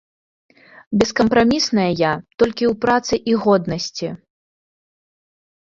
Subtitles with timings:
[1.01, 4.09] Бескапрамісная я толькі ў працы і годнасці.